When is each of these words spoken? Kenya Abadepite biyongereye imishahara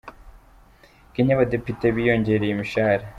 Kenya 1.13 1.33
Abadepite 1.35 1.85
biyongereye 1.95 2.51
imishahara 2.53 3.05